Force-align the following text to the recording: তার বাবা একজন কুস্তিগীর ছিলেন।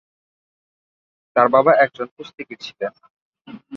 তার 1.35 1.47
বাবা 1.55 1.71
একজন 1.85 2.07
কুস্তিগীর 2.15 2.59
ছিলেন। 2.61 2.93